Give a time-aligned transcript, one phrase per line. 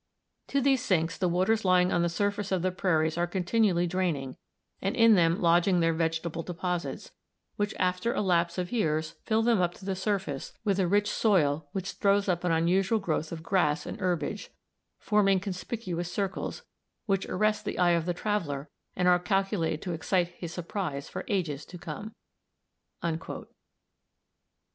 [0.47, 4.35] ]"To these sinks, the waters lying on the surface of the prairies are continually draining
[4.81, 7.11] and in them lodging their vegetable deposits,
[7.55, 11.07] which after a lapse of years fill them up to the surface with a rich
[11.07, 14.49] soil, which throws up an unusual growth of grass and herbage,
[14.97, 16.63] forming conspicuous circles,
[17.05, 21.23] which arrest the eye of the traveler and are calculated to excite his surprise for
[21.27, 22.15] ages to come."